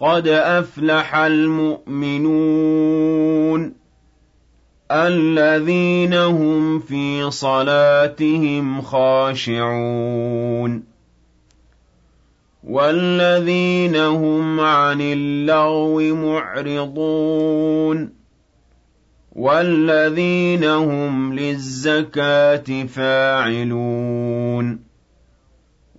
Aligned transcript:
قَدْ 0.00 0.28
أَفْلَحَ 0.28 1.14
الْمُؤْمِنُونَ 1.16 2.30
الَّذِينَ 4.92 6.14
هُمْ 6.14 6.80
فِي 6.80 7.30
صَلَاتِهِمْ 7.30 8.82
خَاشِعُونَ 8.82 10.82
وَالَّذِينَ 12.64 13.96
هُمْ 13.96 14.60
عَنِ 14.60 15.00
اللَّغْوِ 15.00 16.00
مُعْرِضُونَ 16.14 18.12
وَالَّذِينَ 19.36 20.64
هُمْ 20.64 21.34
لِلزَّكَاةِ 21.34 22.86
فَاعِلُونَ 22.86 24.89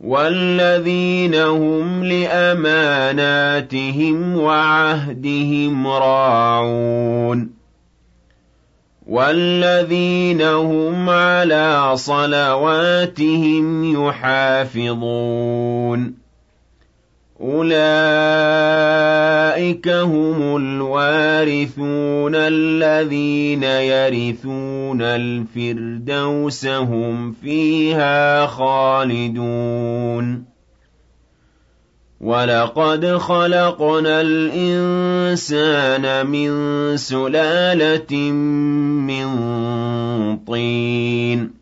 وَالَّذِينَ 0.00 1.34
هُمْ 1.34 2.04
لِأَمَانَاتِهِمْ 2.04 3.16
وَعَهْدِهِمْ 4.38 5.86
رَاعُونَ 5.86 7.50
وَالَّذِينَ 9.06 10.42
هُمْ 10.42 11.10
عَلَىٰ 11.10 11.92
صَلَوَاتِهِمْ 11.96 13.84
يُحَافِظُونَ 14.06 15.06
أُولَٰئِكَ 17.40 17.78
هُمُ 19.88 20.56
الْوَارِثُونَ 20.56 22.34
الَّذِينَ 22.34 23.62
يَرِثُونَ 23.62 25.02
الْفِرْدَوْسَ 25.02 26.66
هُمْ 26.66 27.32
فِيهَا 27.32 28.46
خَالِدُونَ. 28.46 30.44
وَلَقَدْ 32.20 33.06
خَلَقْنَا 33.06 34.20
الْإِنسَانَ 34.20 36.26
مِن 36.26 36.50
سُلَالَةٍ 36.96 38.16
مِّن 39.04 39.26
طِينٍ. 40.36 41.55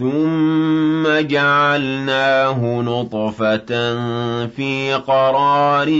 ثُمَّ 0.00 1.04
جَعَلْنَاهُ 1.28 2.82
نُطْفَةً 2.82 3.66
فِي 4.46 4.94
قَرَارٍ 5.06 5.90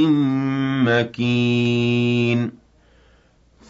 مَّكِينٍ 0.88 2.59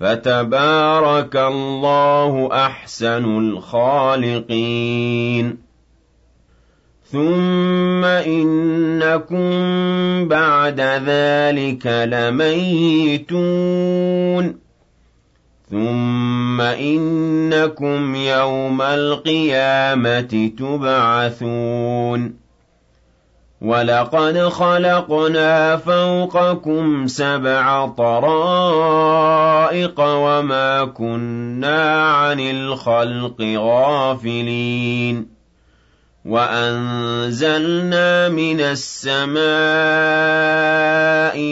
فَتَبَارَكَ 0.00 1.36
اللَّهُ 1.36 2.48
أَحْسَنُ 2.52 3.38
الْخَالِقِينَ. 3.38 5.58
ثُمَّ 7.12 8.04
إِنَّكُم 8.04 9.48
بَعْدَ 10.28 10.80
ذَٰلِكَ 10.80 11.86
لَمَيِّتُونَ. 11.86 14.54
ثُمَّ 15.70 16.60
إِنَّكُمْ 16.60 18.14
يَوْمَ 18.14 18.82
الْقِيَامَةِ 18.82 20.50
تُبْعَثُونَ. 20.58 22.45
وَلَقَدْ 23.62 24.38
خَلَقْنَا 24.38 25.76
فَوْقَكُمْ 25.76 27.06
سَبْعَ 27.06 27.86
طَرَائِقَ 27.86 30.00
وَمَا 30.00 30.84
كُنَّا 30.84 32.02
عَنِ 32.02 32.40
الْخَلْقِ 32.40 33.42
غَافِلِينَ. 33.56 35.36
وَأَنزَلْنَا 36.24 38.28
مِنَ 38.28 38.60
السَّمَاءِ 38.60 39.36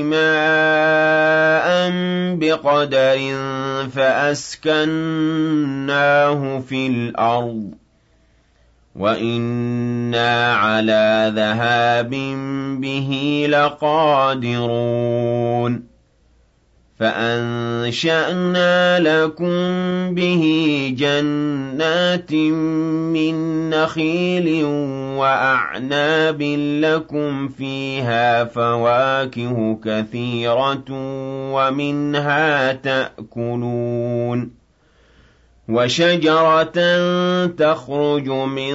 مَاءً 0.03 1.91
بِقَدَرٍ 2.37 3.19
فَأَسْكَنَّاهُ 3.95 4.83
فِي 6.69 6.87
الْأَرْضِ. 6.87 7.84
وَإِنَّا 8.95 10.55
عَلَىٰ 10.55 11.33
ذَهَابٍ 11.37 12.11
بِهِ 12.81 13.47
لَقَادِرُونَ 13.51 15.03
فَأَنشَأْنَا 16.99 18.99
لَكُم 19.01 19.55
بِهِ 20.15 20.43
جَنَّاتٍ 20.99 22.33
مِّن 23.15 23.35
نَّخِيلٍ 23.71 24.65
وَأَعْنَابٍ 25.19 26.43
لَّكُمْ 26.83 27.49
فِيهَا 27.49 28.45
فَوَاكِهُ 28.45 29.79
كَثِيرَةٌ 29.85 30.85
وَمِنْهَا 31.55 32.73
تَأْكُلُونَ 32.73 34.64
وَشَجَرَةً 35.69 36.79
تَخْرُجُ 37.47 38.29
مِن 38.29 38.75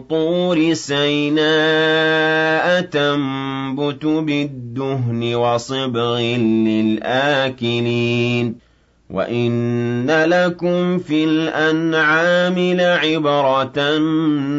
طُورِ 0.00 0.74
سَيْنَاءَ 0.74 2.80
تَنبُتُ 2.80 4.04
بِالدُّهْنِ 4.06 5.34
وَصِبْغٍ 5.34 6.18
لِّلْآكِلِينَ. 6.66 8.67
وَإِنَّ 9.10 10.10
لَكُمْ 10.10 10.98
فِي 10.98 11.24
الْأَنْعَامِ 11.24 12.54
لَعِبْرَةً 12.58 13.98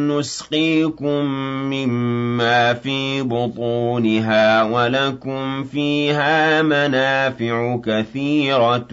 نُّسْقِيكُم 0.10 1.26
مِّمَّا 1.70 2.74
فِي 2.74 3.22
بُطُونِهَا 3.22 4.64
وَلَكُمْ 4.64 5.64
فِيهَا 5.64 6.62
مَنَافِعُ 6.62 7.78
كَثِيرَةٌ 7.86 8.88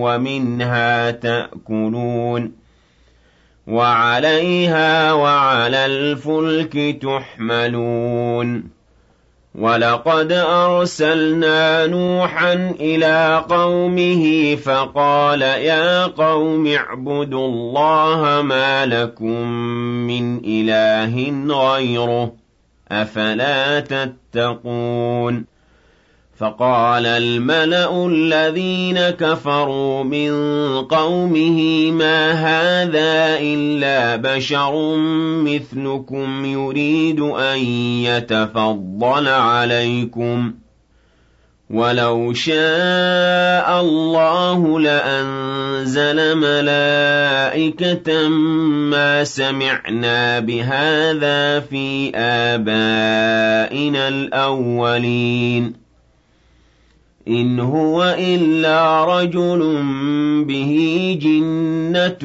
وَمِنْهَا 0.00 1.10
تَأْكُلُونَ 1.10 2.52
وَعَلَيْهَا 3.66 5.12
وَعَلَى 5.12 5.86
الْفُلْكِ 5.86 6.98
تُحْمَلُونَ 7.02 8.77
وَلَقَدْ 9.60 10.32
أَرْسَلْنَا 10.32 11.86
نُوحًا 11.86 12.52
إِلَىٰ 12.80 13.44
قَوْمِهِ 13.48 14.56
فَقَالَ 14.56 15.42
يَا 15.42 16.06
قَوْمِ 16.06 16.66
اعْبُدُوا 16.66 17.46
اللَّهَ 17.48 18.42
مَا 18.42 18.86
لَكُم 18.86 19.48
مِّنْ 20.06 20.38
إِلَٰهٍ 20.44 21.14
غَيْرُهُ 21.50 22.26
ۖ 22.26 22.30
أَفَلَا 22.92 23.80
تَتَّقُونَ 23.80 25.57
فَقَالَ 26.38 27.06
الْمَلَأُ 27.06 28.06
الَّذِينَ 28.06 28.98
كَفَرُوا 29.10 30.02
مِن 30.04 30.30
قَوْمِهِ 30.84 31.90
مَا 31.90 32.32
هَٰذَا 32.32 33.38
إِلَّا 33.40 34.16
بَشَرٌ 34.16 34.96
مِّثْلُكُمْ 35.42 36.44
يُرِيدُ 36.44 37.20
أَن 37.20 37.58
يَتَفَضَّلَ 38.06 39.28
عَلَيْكُمْ 39.28 40.50
ۖ 40.50 40.54
وَلَوْ 41.70 42.32
شَاءَ 42.32 43.80
اللَّهُ 43.80 44.80
لَأَنزَلَ 44.80 46.36
مَلَائِكَةً 46.38 48.28
مَّا 48.94 49.24
سَمِعْنَا 49.24 50.38
بِهَٰذَا 50.40 51.60
فِي 51.60 52.12
آبَائِنَا 52.14 54.08
الْأَوَّلِينَ. 54.08 55.87
إِنْ 57.28 57.60
هُوَ 57.60 58.04
إِلَّا 58.18 59.04
رَجُلٌ 59.04 59.60
بِهِ 60.48 60.72
جِنَّةٌ 61.22 62.24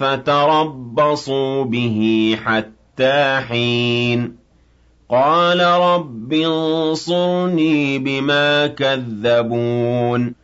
فَتَرَبَّصُوا 0.00 1.64
بِهِ 1.64 1.98
حَتَّىٰ 2.44 3.40
حِينٍ 3.48 4.36
قَالَ 5.10 5.60
رَبِّ 5.60 6.32
انصُرْنِي 6.32 7.98
بِمَا 7.98 8.66
كَذَّبُونِ 8.66 10.34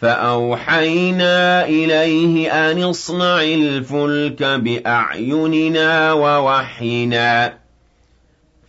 فَأَوْحَيْنَا 0.00 1.64
إِلَيْهِ 1.66 2.50
أَنِ 2.70 2.82
اصْنَعِ 2.82 3.42
الْفُلْكَ 3.42 4.42
بِأَعْيُنِنَا 4.42 6.12
وَوَحْيِنَا 6.12 7.54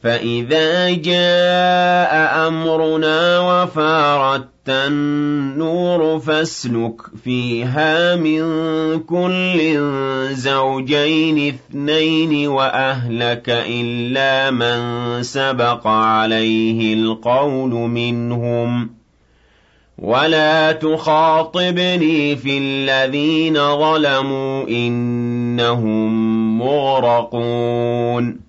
فَإِذَا 0.04 0.90
جَاءَ 0.94 2.48
أَمْرُنَا 2.48 3.40
وَفَارَتِ 3.40 4.48
النُّورُ 4.70 6.20
فَاسْلُكْ 6.20 7.02
فِيهَا 7.24 8.16
مِن 8.16 8.44
كُلٍّ 9.00 9.78
زَوْجَيْنِ 10.32 11.48
اثْنَيْنِ 11.54 12.48
وَأَهْلَكَ 12.48 13.50
إِلَّا 13.50 14.52
مَن 14.52 15.24
سَبَقَ 15.24 15.88
عَلَيْهِ 15.88 16.94
الْقَوْلُ 16.94 17.70
مِنْهُمْ 17.72 18.86
ۖ 18.86 18.90
وَلَا 19.98 20.72
تُخَاطِبْنِي 20.72 22.36
فِي 22.36 22.58
الَّذِينَ 22.58 23.54
ظَلَمُوا 23.78 24.64
ۖ 24.66 24.70
إِنَّهُم 24.70 26.10
مُّغْرَقُونَ 26.60 28.49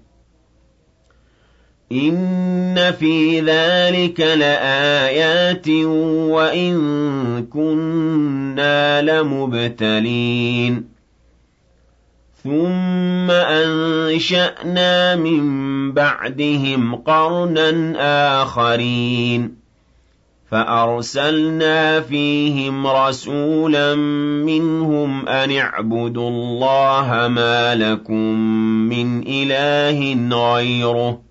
إِنَّ 1.91 2.91
فِي 2.99 3.41
ذَٰلِكَ 3.41 4.19
لَآيَاتٍ 4.19 5.67
وَإِن 6.31 6.73
كُنَّا 7.53 9.01
لَمُبْتَلِينَ 9.01 10.83
ثُمَّ 12.43 13.31
أَنشَأْنَا 13.31 15.15
مِن 15.15 15.43
بَعْدِهِمْ 15.91 16.95
قَرْنًا 16.95 17.93
آخَرِينَ 18.43 19.55
فَأَرْسَلْنَا 20.51 21.99
فِيهِمْ 22.01 22.87
رَسُولًا 22.87 23.95
مِّنْهُمْ 24.45 25.27
أَنِ 25.27 25.57
اعْبُدُوا 25.57 26.29
اللَّهَ 26.29 27.27
مَا 27.27 27.75
لَكُم 27.75 28.39
مِّنْ 28.89 29.21
إِلَٰهٍ 29.27 29.99
غَيْرُهُ 30.55 31.11
ۖ 31.11 31.30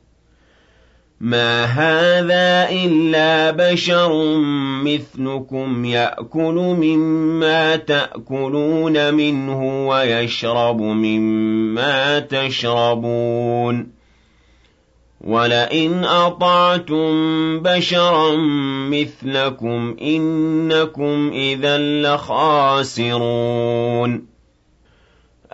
مَا 1.21 1.65
هَٰذَا 1.65 2.69
إِلَّا 2.85 3.51
بَشَرٌ 3.51 4.35
مِّثْلُكُمْ 4.83 5.85
يَأْكُلُ 5.85 6.53
مِمَّا 6.81 7.75
تَأْكُلُونَ 7.75 9.13
مِنْهُ 9.13 9.87
وَيَشْرَبُ 9.87 10.81
مِمَّا 10.81 12.19
تَشْرَبُونَ 12.19 13.87
وَلَئِنْ 15.21 16.03
أَطَعْتُم 16.03 17.09
بَشَرًا 17.59 18.35
مِّثْلَكُمْ 18.89 19.95
إِنَّكُمْ 20.01 21.31
إِذًا 21.33 21.77
لَّخَاسِرُونَ 22.01 23.31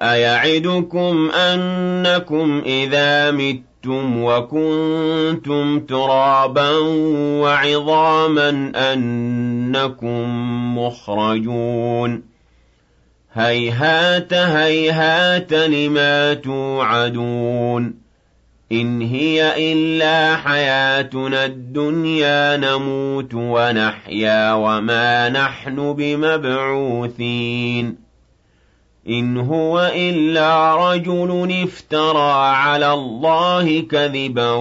أَيَعِدُكُمْ 0.02 1.30
أَنَّكُمْ 1.32 2.62
إِذَا 2.66 3.32
مِتُّمْ 3.32 3.67
مِتُّمْ 3.88 4.24
وَكُنتُمْ 4.24 5.80
تُرَابًا 5.80 6.72
وَعِظَامًا 7.42 8.72
أَنَّكُم 8.76 10.24
مُّخْرَجُونَ 10.78 12.24
هَيْهَاتَ 13.34 14.34
هَيْهَاتَ 14.34 15.54
لِمَا 15.54 16.34
تُوعَدُونَ 16.34 17.94
إِنْ 18.72 19.02
هِيَ 19.02 19.72
إِلَّا 19.74 20.36
حَيَاتُنَا 20.36 21.46
الدُّنْيَا 21.46 22.58
نَمُوتُ 22.58 23.34
وَنَحْيَا 23.34 24.54
وَمَا 24.54 25.30
نَحْنُ 25.30 25.94
بِمَبْعُوثِينَ 25.94 27.28
إِنْ 29.10 29.38
هُوَ 29.38 29.92
إِلَّا 29.96 30.76
رَجُلٌ 30.92 31.64
افْتَرَىٰ 31.64 32.56
عَلَى 32.56 32.94
اللَّهِ 32.94 33.82
كَذِبًا 33.82 34.52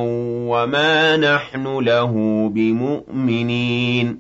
وَمَا 0.51 1.17
نَحْنُ 1.17 1.79
لَهُ 1.79 2.13
بِمُؤْمِنِينَ 2.55 4.19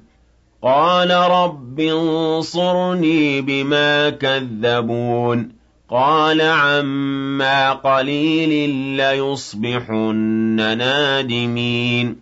قَالَ 0.63 1.11
رَبِّ 1.11 1.81
انصُرْنِي 1.81 3.41
بِمَا 3.41 4.11
كَذَّبُونِ 4.11 5.53
قَالَ 5.91 6.41
عَمَّا 6.41 7.73
قَلِيلٍ 7.73 8.71
لَّيُصْبِحُنَّ 8.97 10.57
نَادِمِينَ 10.79 12.17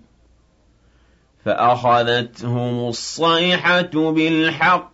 فَأَخَذَتْهُمُ 1.44 2.88
الصَّيْحَةُ 2.88 4.10
بِالْحَقِّ 4.12 4.94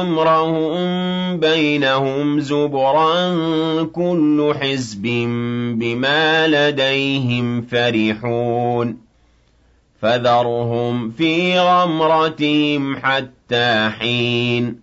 أَمْرَهُم 0.00 1.40
بَيْنَهُمْ 1.40 2.40
زُبُرًا 2.40 3.34
ۖ 3.84 3.86
كُلُّ 3.86 4.54
حِزْبٍ 4.60 5.02
بِمَا 5.78 6.48
لَدَيْهِمْ 6.48 7.62
فَرِحُونَ. 7.62 8.96
فَذَرْهُمْ 10.02 11.10
فِي 11.10 11.58
غَمْرَتِهِمْ 11.60 12.96
حَتَّىٰ 12.96 13.90
حِينٍ. 14.00 14.76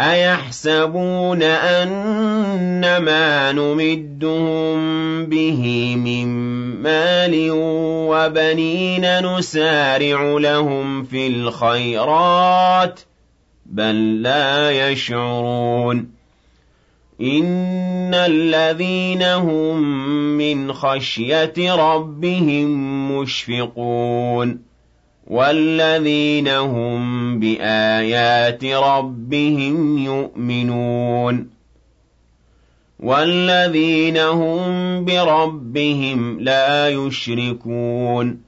أَيَحْسَبُونَ 0.00 1.42
أَنَّمَا 1.42 3.52
نُمِدُّهُم 3.52 4.78
بِهِ 5.26 5.96
مِن 5.96 6.26
مَّالٍ 6.82 7.50
وَبَنِينَ 8.10 9.26
نُسَارِعُ 9.26 10.38
لَهُمْ 10.38 11.04
فِي 11.04 11.26
الْخَيْرَاتِ 11.26 12.98
ۚ 12.98 13.07
بَل 13.68 14.22
لَّا 14.22 14.90
يَشْعُرُونَ. 14.90 16.10
إِنَّ 17.20 18.14
الَّذِينَ 18.14 19.22
هُم 19.22 19.82
مِّنْ 20.36 20.72
خَشْيَةِ 20.72 21.74
رَبِّهِم 21.74 22.68
مُّشْفِقُونَ. 23.12 24.58
وَالَّذِينَ 25.26 26.48
هُم 26.48 27.40
بِآيَاتِ 27.40 28.64
رَبِّهِمْ 28.64 29.98
يُؤْمِنُونَ. 29.98 31.50
وَالَّذِينَ 33.00 34.16
هُم 34.16 35.04
بِرَبِّهِمْ 35.04 36.40
لَا 36.40 36.88
يُشْرِكُونَ. 36.88 38.47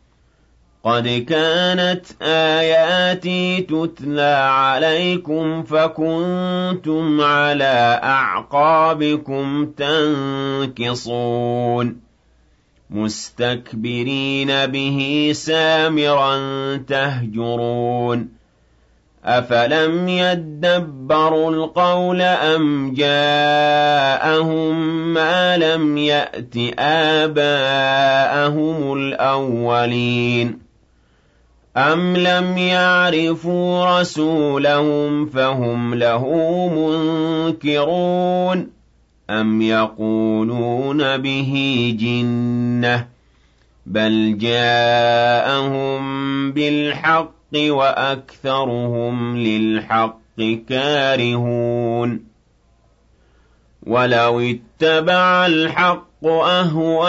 قَدْ 0.83 1.25
كَانَتْ 1.29 2.05
آيَاتِي 2.21 3.61
تُتْلَىٰ 3.61 4.47
عَلَيْكُمْ 4.49 5.63
فَكُنتُمْ 5.63 7.21
عَلَىٰ 7.21 7.99
أَعْقَابِكُمْ 8.03 9.65
تَنكِصُونَ 10.67 11.21
مُسْتَكْبِرِينَ 12.89 14.65
بِهِ 14.65 15.29
سَامِرًا 15.33 16.37
تَهْجُرُونَ 16.77 18.29
أَفَلَمْ 19.25 20.07
يَدَّبَّرُوا 20.07 21.51
الْقَوْلَ 21.51 22.21
أَمْ 22.21 22.93
جَاءَهُم 22.93 24.75
مَّا 25.13 25.57
لَمْ 25.57 25.97
يَأْتِ 25.97 26.55
آبَاءَهُمُ 27.29 27.53
الْأَوَّلِينَ 28.93 30.60
أَمْ 31.77 32.17
لَمْ 32.17 32.57
يَعْرِفُوا 32.57 33.99
رَسُولَهُمْ 33.99 35.25
فَهُمْ 35.25 35.93
لَهُ 35.95 36.25
مُنكِرُونَ 36.75 38.69
أَمْ 39.29 39.61
يَقُولُونَ 39.61 41.17
بِهِ 41.17 41.51
جِنَّةٌ 41.99 42.97
ۚ 42.97 43.05
بَلْ 43.85 44.37
جَاءَهُم 44.37 46.01
بِالْحَقِّ 46.51 47.31
وَأَكْثَرُهُمْ 47.55 49.37
لِلْحَقِّ 49.37 50.17
كَارِهُونَ 50.69 52.23
وَلَوِ 53.87 54.39
اتَّبَعَ 54.39 55.45
الْحَقُّ 55.45 56.10
أَهْوَاءَهُمْ 56.25 57.05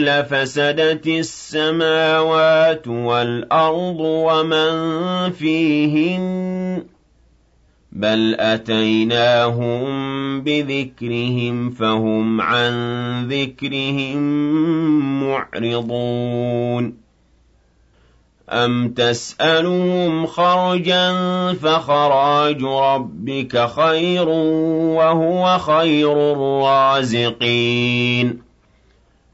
لَفَسَدَتِ 0.00 1.06
السَّمَاوَاتُ 1.06 2.88
وَالْأَرْضُ 2.88 4.00
وَمَن 4.00 4.72
فِيهِنَّ 5.30 6.82
ۚ 6.82 6.84
بَلْ 7.92 8.36
أَتَيْنَاهُم 8.40 9.84
بِذِكْرِهِمْ 10.40 11.70
فَهُمْ 11.70 12.40
عَن 12.40 12.72
ذِكْرِهِم 13.28 14.18
مُّعْرِضُونَ 15.22 17.03
أَمْ 18.50 18.88
تَسْأَلُهُمْ 18.88 20.26
خَرْجًا 20.26 21.12
فَخَرَاجُ 21.52 22.62
رَبِّكَ 22.64 23.66
خَيْرٌ 23.68 24.24
ۖ 24.24 24.28
وَهُوَ 24.96 25.58
خَيْرُ 25.58 26.12
الرَّازِقِينَ 26.92 27.48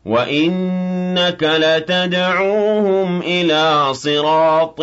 وَإِنَّكَ 0.07 1.43
لَتَدْعُوهُمْ 1.43 3.21
إِلَىٰ 3.23 3.95
صِرَاطٍ 3.95 4.81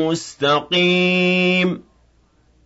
مُّسْتَقِيمٍ 0.00 1.82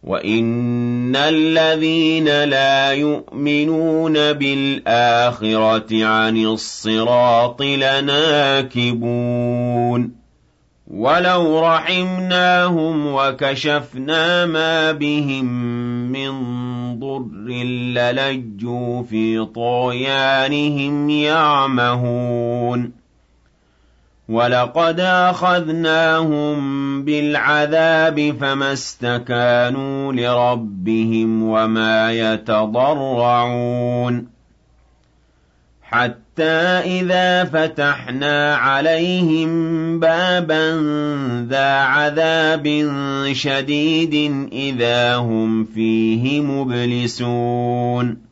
وَإِنَّ 0.04 1.16
الَّذِينَ 1.16 2.44
لَا 2.44 2.92
يُؤْمِنُونَ 2.92 4.32
بِالْآخِرَةِ 4.32 6.04
عَنِ 6.04 6.44
الصِّرَاطِ 6.46 7.62
لَنَاكِبُونَ 7.62 9.00
وَلَوْ 10.90 11.60
رَحِمْنَاهُمْ 11.66 13.06
وَكَشَفْنَا 13.14 14.46
مَا 14.46 14.92
بِهِم 14.92 15.44
مِّن 16.12 16.30
ضُرٍّ 17.00 17.48
لَّلَجُّوا 17.94 19.02
فِي 19.02 19.44
طُغْيَانِهِمْ 19.54 21.10
يَعْمَهُونَ 21.10 22.92
وَلَقَدْ 24.28 25.00
أَخَذْنَاهُم 25.00 26.56
بِالْعَذَابِ 27.04 28.36
فَمَا 28.40 28.72
اسْتَكَانُوا 28.72 30.12
لِرَبِّهِمْ 30.12 31.42
وَمَا 31.42 32.12
يَتَضَرَّعُونَ 32.12 33.60
حَتَّىٰ 35.82 36.29
إِذَا 36.84 37.44
فَتَحْنَا 37.44 38.54
عَلَيْهِم 38.56 40.00
بَابًا 40.00 40.70
ذَا 41.50 41.70
عَذَابٍ 41.74 42.66
شَدِيدٍ 43.32 44.14
إِذَا 44.52 45.16
هُمْ 45.16 45.64
فِيهِ 45.64 46.40
مُبْلِسُونَ. 46.40 48.30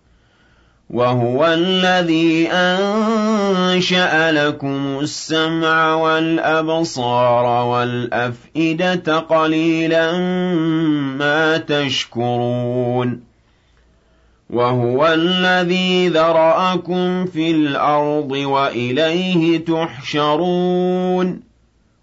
وَهُوَ 0.91 1.47
الَّذِي 1.47 2.49
أَنشَأَ 2.53 4.33
لَكُمُ 4.33 4.99
السَّمْعَ 5.01 5.95
وَالْأَبْصَارَ 5.95 7.67
وَالْأَفْئِدَةَ 7.67 8.95
ۖ 9.21 9.25
قَلِيلًا 9.25 10.19
مَّا 11.19 11.57
تَشْكُرُونَ. 11.59 13.28
وَهُوَ 14.51 15.07
الَّذِي 15.07 16.09
ذَرَأَكُمْ 16.09 17.27
فِي 17.27 17.51
الْأَرْضِ 17.51 18.31
وَإِلَيْهِ 18.33 19.65
تُحْشَرُونَ 19.65 21.41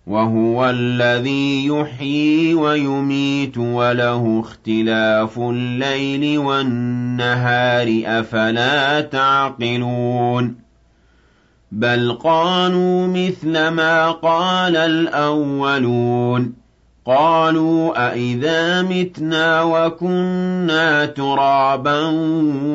وَهُوَ 0.08 0.70
الَّذِي 0.70 1.66
يُحْيِي 1.68 2.54
وَيُمِيتُ 2.54 3.58
وَلَهُ 3.58 4.40
اخْتِلَافُ 4.46 5.40
اللَّيْلِ 5.40 6.38
وَالنَّهَارِ 6.38 7.88
ۚ 8.02 8.06
أَفَلَا 8.06 9.02
تَعْقِلُونَ 9.02 10.56
بَلْ 11.72 12.18
قَالُوا 12.24 13.08
مِثْلَ 13.08 13.68
مَا 13.68 14.12
قَالَ 14.12 14.76
الْأَوَّلُونَ 14.78 16.65
قَالُوا 17.06 18.08
أَإِذَا 18.12 18.82
مِتْنَا 18.82 19.62
وَكُنَّا 19.62 21.06
تُرَابًا 21.06 22.02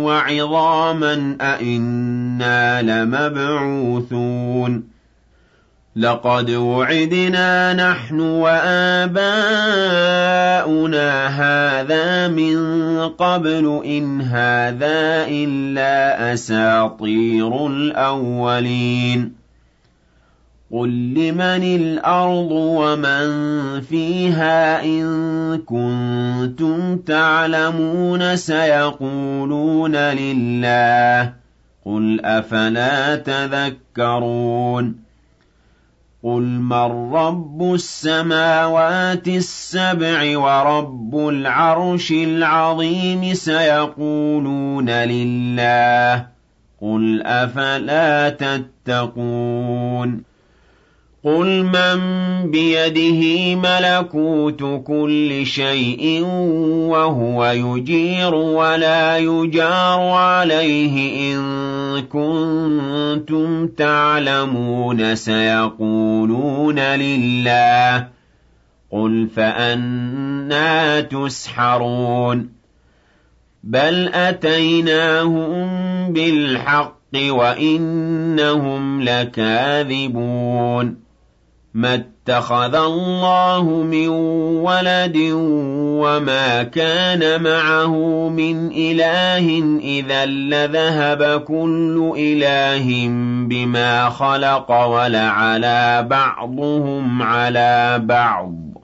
وَعِظَامًا 0.07 1.37
أَإِنَّا 1.41 2.83
لَمَبْعُوثُونَ 2.83 4.21
لَقَدْ 5.97 6.51
وُعِدْنَا 6.51 7.75
نَحْنُ 7.75 8.21
وَآبَاؤُنَا 8.21 9.21
هَٰذَا 11.27 12.29
مِن 12.29 12.59
قَبْلُ 13.09 13.83
إِنْ 13.85 14.21
هَٰذَا 14.21 15.27
إِلَّا 15.29 16.33
أَسَاطِيرُ 16.33 17.67
الْأَوَّلِينَ 17.67 19.40
قُل 20.73 20.89
لِّمَنِ 21.15 21.63
الْأَرْضُ 21.63 22.51
وَمَن 22.53 23.31
فِيهَا 23.81 24.85
إِن 24.85 25.05
كُنتُمْ 25.67 26.97
تَعْلَمُونَ 26.97 28.37
سَيَقُولُونَ 28.37 29.97
لِلَّهِ 29.97 31.33
قُلْ 31.85 32.21
أَفَلَا 32.25 33.17
تَذَكَّرُونَ 33.17 34.95
قُلْ 36.23 36.43
مَن 36.43 37.13
رَّبُّ 37.15 37.75
السَّمَاوَاتِ 37.75 39.29
السَّبْعِ 39.29 40.39
وَرَبُّ 40.39 41.29
الْعَرْشِ 41.29 42.11
الْعَظِيمِ 42.13 43.35
سَيَقُولُونَ 43.35 44.91
لِلَّهِ 44.91 46.27
قُلْ 46.81 47.23
أَفَلَا 47.23 48.29
تَتَّقُونَ 48.31 50.30
قُلْ 51.25 51.63
مَن 51.65 52.01
بِيَدِهِ 52.51 53.55
مَلَكُوتُ 53.55 54.83
كُلِّ 54.87 55.47
شَيْءٍ 55.47 56.23
وَهُوَ 56.89 57.47
يُجِيرُ 57.47 58.35
وَلَا 58.35 59.19
يُجَارُ 59.19 60.01
عَلَيْهِ 60.01 61.35
إِن 61.35 61.41
كُنتُمْ 62.03 63.67
تَعْلَمُونَ 63.67 65.15
سَيَقُولُونَ 65.15 66.79
لِلَّهِ 66.79 68.09
قُلْ 68.93 69.29
فَأَنَّىٰ 69.37 71.03
تُسْحَرُونَ 71.11 72.49
بَلْ 73.65 74.09
أَتَيْنَاهُم 74.15 75.59
بِالْحَقِّ 76.13 76.97
وَإِنَّهُمْ 77.17 79.03
لَكَاذِبُونَ 79.03 81.10
مَا 81.75 81.95
اتَّخَذَ 81.95 82.75
اللَّهُ 82.75 83.63
مِن 83.65 84.09
وَلَدٍ 84.59 85.17
وَمَا 86.03 86.63
كَانَ 86.63 87.43
مَعَهُ 87.43 87.95
مِنْ 88.29 88.67
إِلَٰهٍ 88.73 89.61
ۚ 89.61 89.83
إِذًا 89.85 90.27
لَّذَهَبَ 90.27 91.41
كُلُّ 91.45 92.13
إِلَٰهٍ 92.17 93.09
بِمَا 93.49 94.09
خَلَقَ 94.11 94.71
وَلَعَلَا 94.87 96.01
بَعْضُهُمْ 96.01 97.23
عَلَىٰ 97.23 98.01
بَعْضٍ 98.05 98.53
ۚ. 98.75 98.79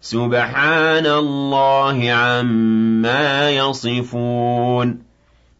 سُبْحَانَ 0.00 1.06
اللَّهِ 1.06 2.12
عَمَّا 2.12 3.50
يَصِفُونَ 3.50 5.05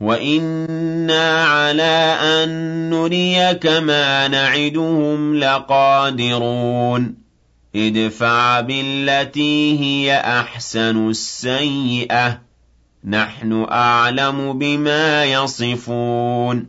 وَإِنَّا 0.00 1.44
عَلَىٰ 1.44 2.16
أَن 2.22 2.48
نُّرِيَكَ 2.90 3.66
مَا 3.66 4.28
نَعِدُهُمْ 4.28 5.36
لَقَادِرُونَ 5.38 7.14
ادْفَعْ 7.76 8.60
بِالَّتِي 8.60 9.78
هِيَ 9.80 10.14
أَحْسَنُ 10.14 11.08
السَّيِّئَةَ 11.08 12.28
ۚ 12.30 12.38
نَحْنُ 13.04 13.66
أَعْلَمُ 13.70 14.58
بِمَا 14.58 15.24
يَصِفُونَ 15.24 16.66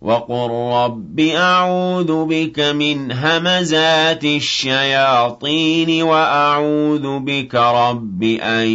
وَقُل 0.00 0.50
رَّبِّ 0.50 1.20
أَعُوذُ 1.20 2.24
بِكَ 2.24 2.60
مِنْ 2.60 3.12
هَمَزَاتِ 3.12 4.24
الشَّيَاطِينِ 4.24 6.02
وَأَعُوذُ 6.02 7.18
بِكَ 7.18 7.54
رَبِّ 7.54 8.22
أَن 8.42 8.66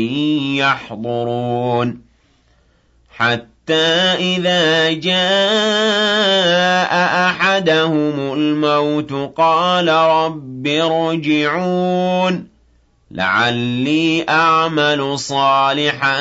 يَحْضُرُونِ 0.55 2.05
حَتَّىٰ 3.17 4.13
إِذَا 4.19 4.91
جَاءَ 4.93 5.19
أَحَدَهُمُ 7.29 8.33
الْمَوْتُ 8.33 9.33
قَالَ 9.37 9.87
رَبِّ 9.89 10.67
ارْجِعُونِ. 10.67 12.47
لَعَلِّي 13.11 14.25
أَعْمَلُ 14.29 15.19
صَالِحًا 15.19 16.17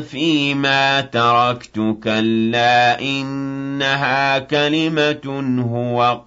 فِيمَا 0.00 1.00
تَرَكْتُ 1.00 1.78
ۚ 1.78 2.04
كَلَّا 2.04 3.00
إِنَّهَا 3.00 4.38
كَلِمَةٌ 4.38 5.44
هُوَ 5.72 6.22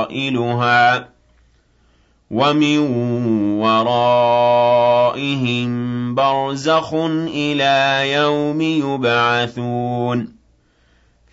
قَائِلُهَا 0.00 0.98
ۖ. 0.98 1.04
وَمِن 2.30 2.78
وَرَائِهِم 3.60 5.68
بَرْزَخٌ 6.14 6.94
إِلَىٰ 7.34 8.12
يَوْمِ 8.12 8.60
يُبْعَثُونَ 8.60 10.28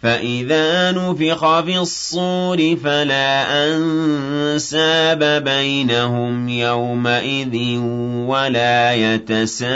فَإِذَا 0.02 0.92
نُفِخَ 0.92 1.60
فِي 1.62 1.78
الصُّورِ 1.80 2.76
فَلَا 2.76 3.66
أَنسَابَ 3.68 5.44
بَيْنَهُمْ 5.44 6.50
يَوْمَئِذٍ 6.50 7.80
وَلَا 8.28 8.94
يَتَسَاءَلُونَ 8.94 9.76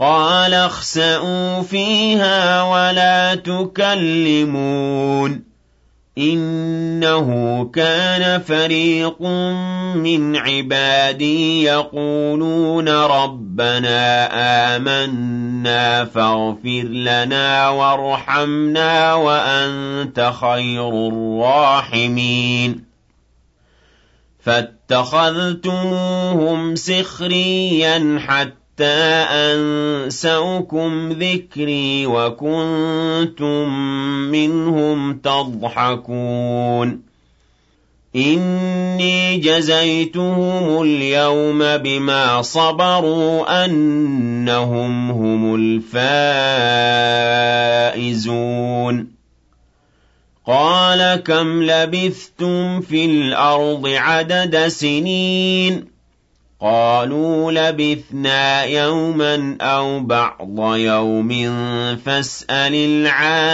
قَالَ 0.00 0.54
اخْسَئُوا 0.54 1.62
فِيهَا 1.62 2.62
وَلَا 2.62 3.34
تُكَلِّمُونِ. 3.34 5.42
إِنَّهُ 6.18 7.64
كَانَ 7.74 8.40
فَرِيقٌ 8.40 9.22
مِّنْ 9.94 10.36
عِبَادِي 10.36 11.62
يَقُولُونَ 11.62 12.88
رَبَّنَا 12.88 14.28
آمَنَّا 14.76 16.04
فَاغْفِرْ 16.04 16.84
لَنَا 16.88 17.68
وَارْحَمْنَا 17.68 19.14
وَأَنتَ 19.14 20.32
خَيْرُ 20.40 21.08
الرَّاحِمِينَ. 21.08 22.84
فَاتَّخَذْتُمُوهُمْ 24.44 26.76
سِخْرِيًّا 26.76 28.18
أَنسَوْكُمْ 29.52 31.12
ذِكْرِي 31.12 32.06
وَكُنتُم 32.06 33.68
مِّنْهُمْ 34.30 35.14
تَضْحَكُونَ 35.14 37.10
إِنِّي 38.16 39.36
جَزَيْتُهُمُ 39.36 40.82
الْيَوْمَ 40.82 41.76
بِمَا 41.76 42.42
صَبَرُوا 42.42 43.64
أَنَّهُمْ 43.64 45.10
هُمُ 45.10 45.54
الْفَائِزُونَ 45.54 46.00
قَالَ 50.46 51.22
كَمْ 51.22 51.62
لَبِثْتُمْ 51.62 52.80
فِي 52.80 53.04
الْأَرْضِ 53.04 53.86
عَدَدَ 53.86 54.68
سِنِينَ 54.68 55.99
قَالُوا 56.60 57.52
لَبِثْنَا 57.52 58.64
يَوْمًا 58.64 59.56
أَوْ 59.60 60.00
بَعْضَ 60.00 60.74
يَوْمٍ 60.76 61.28
فَاسْأَلِ 61.96 62.74
الْعَادِّينَ. 62.74 63.50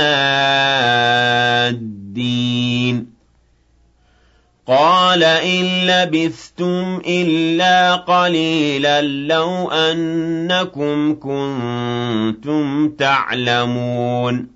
قَالَ 4.66 5.22
إِن 5.22 5.64
لَّبِثْتُمْ 5.86 7.02
إِلَّا 7.06 7.94
قَلِيلًا 7.94 9.02
لَّوْ 9.02 9.70
أَنَّكُمْ 9.70 11.14
كُنتُمْ 11.14 12.88
تَعْلَمُونَ. 12.88 14.55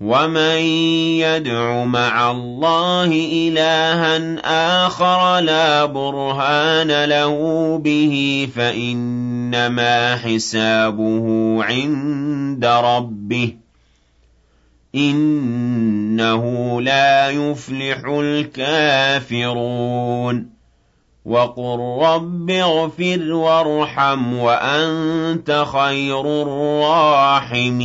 وَمَن 0.00 0.58
يَدْعُ 1.24 1.84
مَعَ 1.84 2.30
اللَّهِ 2.30 3.06
إِلَٰهًا 3.32 4.36
آخَرَ 4.86 5.38
لَا 5.40 5.84
بُرْهَانَ 5.84 7.04
لَهُ 7.04 7.36
بِهِ 7.84 8.48
فَإِنَّمَا 8.56 10.16
حِسَابُهُ 10.16 11.56
عِندَ 11.64 12.64
رَبِّهِ 12.64 13.46
ۚ 13.48 13.52
إِنَّهُ 14.94 16.44
لَا 16.80 17.30
يُفْلِحُ 17.30 17.98
الْكَافِرُونَ 18.20 19.56
وَقُل 21.24 21.78
رَّبِّ 22.04 22.50
اغْفِرْ 22.50 23.32
وَارْحَمْ 23.32 24.38
وَأَنتَ 24.38 25.64
خَيْرُ 25.72 26.20
الرَّاحِمِينَ 26.42 27.76